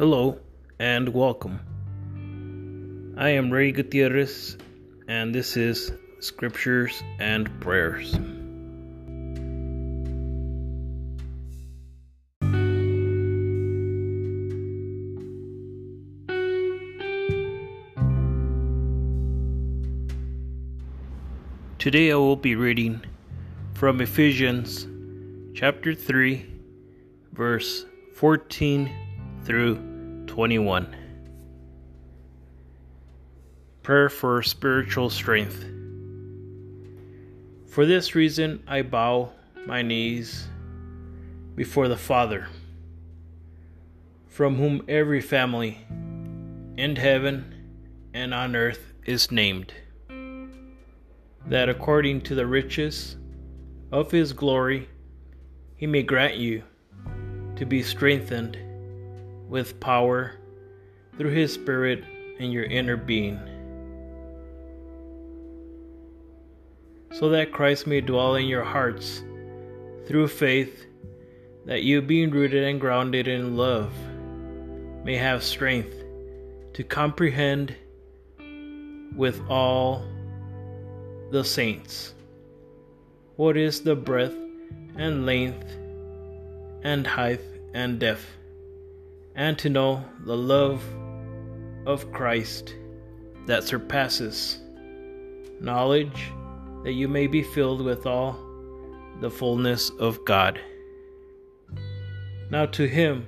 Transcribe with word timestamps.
Hello 0.00 0.38
and 0.78 1.10
welcome. 1.10 1.60
I 3.18 3.28
am 3.28 3.50
Ray 3.50 3.70
Gutierrez, 3.70 4.56
and 5.08 5.34
this 5.34 5.58
is 5.58 5.92
Scriptures 6.20 7.02
and 7.18 7.50
Prayers. 7.60 8.12
Today 21.78 22.10
I 22.10 22.14
will 22.14 22.36
be 22.36 22.56
reading 22.56 23.02
from 23.74 24.00
Ephesians 24.00 24.88
chapter 25.54 25.94
3, 25.94 26.46
verse 27.34 27.84
14 28.14 28.90
through 29.44 29.89
21. 30.30 30.94
Prayer 33.82 34.08
for 34.08 34.40
spiritual 34.44 35.10
strength. 35.10 35.64
For 37.66 37.84
this 37.84 38.14
reason, 38.14 38.62
I 38.68 38.82
bow 38.82 39.32
my 39.66 39.82
knees 39.82 40.46
before 41.56 41.88
the 41.88 41.96
Father, 41.96 42.46
from 44.28 44.54
whom 44.54 44.84
every 44.86 45.20
family 45.20 45.78
in 46.76 46.94
heaven 46.94 47.52
and 48.14 48.32
on 48.32 48.54
earth 48.54 48.92
is 49.04 49.32
named 49.32 49.74
that 51.48 51.68
according 51.68 52.20
to 52.20 52.36
the 52.36 52.46
riches 52.46 53.16
of 53.90 54.12
his 54.12 54.32
glory 54.32 54.88
he 55.74 55.88
may 55.88 56.04
grant 56.04 56.36
you 56.36 56.62
to 57.56 57.66
be 57.66 57.82
strengthened 57.82 58.69
with 59.50 59.78
power 59.80 60.32
through 61.18 61.30
his 61.30 61.52
Spirit 61.52 62.04
in 62.38 62.50
your 62.50 62.64
inner 62.64 62.96
being, 62.96 63.38
so 67.12 67.28
that 67.28 67.52
Christ 67.52 67.86
may 67.86 68.00
dwell 68.00 68.36
in 68.36 68.46
your 68.46 68.64
hearts 68.64 69.22
through 70.06 70.28
faith, 70.28 70.86
that 71.66 71.82
you, 71.82 72.00
being 72.00 72.30
rooted 72.30 72.64
and 72.64 72.80
grounded 72.80 73.28
in 73.28 73.56
love, 73.56 73.92
may 75.04 75.16
have 75.16 75.42
strength 75.42 75.94
to 76.72 76.84
comprehend 76.84 77.74
with 79.16 79.42
all 79.50 80.04
the 81.30 81.44
saints. 81.44 82.14
What 83.36 83.56
is 83.56 83.82
the 83.82 83.96
breadth 83.96 84.36
and 84.96 85.26
length 85.26 85.66
and 86.82 87.06
height 87.06 87.40
and 87.74 87.98
depth, 87.98 88.26
and 89.34 89.58
to 89.58 89.68
know 89.68 90.04
the 90.24 90.36
love 90.36 90.82
of 91.86 92.10
Christ 92.12 92.74
that 93.46 93.64
surpasses 93.64 94.58
knowledge, 95.60 96.30
that 96.84 96.92
you 96.92 97.08
may 97.08 97.26
be 97.26 97.42
filled 97.42 97.82
with 97.82 98.06
all 98.06 98.38
the 99.20 99.30
fullness 99.30 99.90
of 99.90 100.24
God. 100.24 100.58
Now 102.50 102.66
to 102.66 102.86
him 102.86 103.26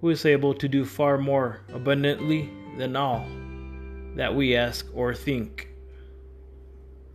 who 0.00 0.10
is 0.10 0.24
able 0.24 0.54
to 0.54 0.68
do 0.68 0.84
far 0.84 1.18
more 1.18 1.60
abundantly 1.72 2.50
than 2.78 2.96
all 2.96 3.26
that 4.16 4.34
we 4.34 4.56
ask 4.56 4.86
or 4.94 5.14
think 5.14 5.68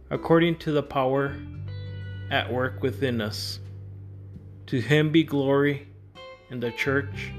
according 0.09 0.57
to 0.57 0.71
the 0.71 0.83
power 0.83 1.35
at 2.31 2.51
work 2.51 2.81
within 2.81 3.21
us. 3.21 3.59
To 4.67 4.79
him 4.79 5.11
be 5.11 5.23
glory 5.23 5.87
in 6.49 6.59
the 6.59 6.71
church 6.71 7.31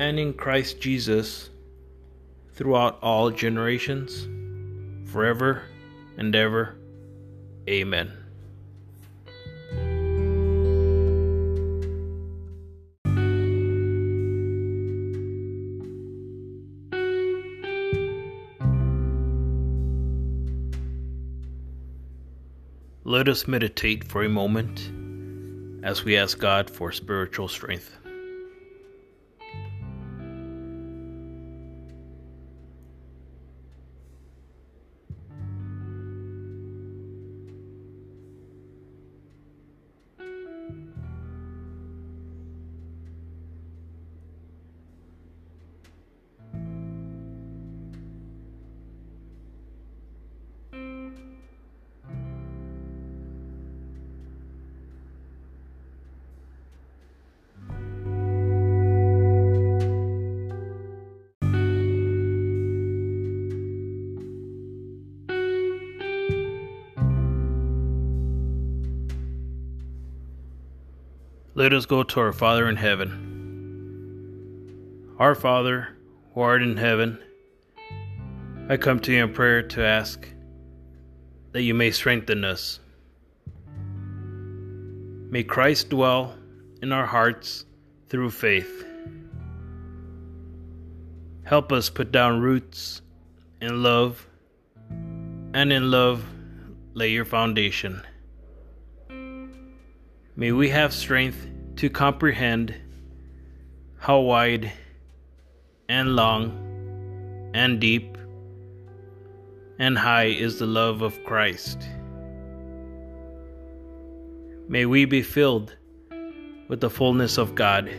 and 0.00 0.18
in 0.18 0.32
Christ 0.32 0.80
Jesus 0.80 1.50
throughout 2.54 2.98
all 3.02 3.30
generations, 3.30 4.26
forever 5.12 5.64
and 6.16 6.34
ever. 6.34 6.74
Amen. 7.68 8.10
Let 23.04 23.28
us 23.28 23.46
meditate 23.46 24.04
for 24.04 24.24
a 24.24 24.30
moment 24.30 24.90
as 25.84 26.04
we 26.06 26.16
ask 26.16 26.38
God 26.38 26.70
for 26.70 26.90
spiritual 26.90 27.48
strength. 27.48 27.99
Let 71.54 71.72
us 71.72 71.84
go 71.84 72.04
to 72.04 72.20
our 72.20 72.32
Father 72.32 72.68
in 72.68 72.76
heaven. 72.76 73.26
Our 75.18 75.34
Father, 75.34 75.88
who 76.32 76.42
art 76.42 76.62
in 76.62 76.76
heaven, 76.76 77.18
I 78.68 78.76
come 78.76 79.00
to 79.00 79.12
you 79.12 79.24
in 79.24 79.32
prayer 79.34 79.62
to 79.62 79.84
ask 79.84 80.24
that 81.50 81.62
you 81.62 81.74
may 81.74 81.90
strengthen 81.90 82.44
us. 82.44 82.78
May 85.28 85.42
Christ 85.42 85.90
dwell 85.90 86.36
in 86.82 86.92
our 86.92 87.06
hearts 87.06 87.64
through 88.08 88.30
faith. 88.30 88.86
Help 91.42 91.72
us 91.72 91.90
put 91.90 92.12
down 92.12 92.40
roots 92.40 93.02
in 93.60 93.82
love, 93.82 94.24
and 94.88 95.72
in 95.72 95.90
love 95.90 96.24
lay 96.94 97.10
your 97.10 97.24
foundation. 97.24 98.02
May 100.40 100.52
we 100.52 100.70
have 100.70 100.94
strength 100.94 101.46
to 101.76 101.90
comprehend 101.90 102.74
how 103.98 104.20
wide 104.20 104.72
and 105.86 106.16
long 106.16 107.50
and 107.52 107.78
deep 107.78 108.16
and 109.78 109.98
high 109.98 110.28
is 110.28 110.58
the 110.58 110.64
love 110.64 111.02
of 111.02 111.22
Christ. 111.24 111.86
May 114.66 114.86
we 114.86 115.04
be 115.04 115.20
filled 115.20 115.76
with 116.68 116.80
the 116.80 116.88
fullness 116.88 117.36
of 117.36 117.54
God. 117.54 117.90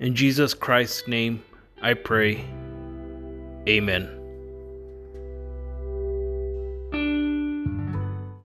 In 0.00 0.16
Jesus 0.16 0.54
Christ's 0.54 1.06
name 1.06 1.40
I 1.80 1.94
pray. 1.94 2.44
Amen. 3.68 4.23